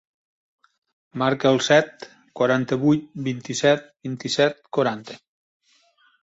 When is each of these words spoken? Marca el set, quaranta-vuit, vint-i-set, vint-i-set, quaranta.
Marca 1.21 1.51
el 1.55 1.59
set, 1.65 2.07
quaranta-vuit, 2.41 3.05
vint-i-set, 3.29 3.85
vint-i-set, 4.09 4.59
quaranta. 4.79 5.21